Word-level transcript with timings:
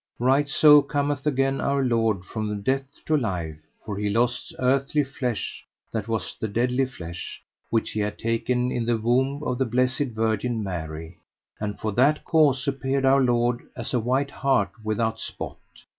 Right 0.17 0.49
so 0.49 0.81
cometh 0.81 1.27
again 1.27 1.61
Our 1.61 1.83
Lord 1.83 2.25
from 2.25 2.63
death 2.63 2.91
to 3.05 3.15
life, 3.15 3.59
for 3.85 3.99
He 3.99 4.09
lost 4.09 4.51
earthly 4.57 5.03
flesh 5.03 5.63
that 5.91 6.07
was 6.07 6.35
the 6.39 6.47
deadly 6.47 6.87
flesh, 6.87 7.43
which 7.69 7.91
He 7.91 7.99
had 7.99 8.17
taken 8.17 8.71
in 8.71 8.87
the 8.87 8.97
womb 8.97 9.43
of 9.43 9.59
the 9.59 9.65
blessed 9.65 10.15
Virgin 10.17 10.63
Mary; 10.63 11.19
and 11.59 11.77
for 11.79 11.91
that 11.91 12.23
cause 12.25 12.67
appeared 12.67 13.05
Our 13.05 13.21
Lord 13.21 13.61
as 13.75 13.93
a 13.93 13.99
white 13.99 14.31
hart 14.31 14.71
without 14.83 15.19
spot. 15.19 15.59